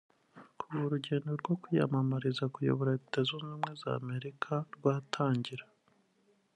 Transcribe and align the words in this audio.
Kuva 0.59 0.77
urugendo 0.87 1.29
rwo 1.41 1.53
kwiyamamariza 1.61 2.43
kuyobora 2.53 2.95
Leta 2.99 3.19
Zunze 3.27 3.41
Ubumwe 3.47 3.71
za 3.81 3.91
Amerika 4.01 4.51
rwatangira 4.75 5.65